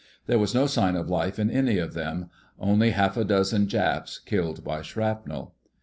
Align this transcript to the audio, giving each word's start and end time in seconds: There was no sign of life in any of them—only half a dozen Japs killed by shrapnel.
There 0.25 0.39
was 0.39 0.55
no 0.55 0.65
sign 0.65 0.95
of 0.95 1.11
life 1.11 1.37
in 1.37 1.51
any 1.51 1.77
of 1.77 1.93
them—only 1.93 2.89
half 2.89 3.17
a 3.17 3.23
dozen 3.23 3.67
Japs 3.67 4.17
killed 4.17 4.63
by 4.63 4.81
shrapnel. 4.81 5.53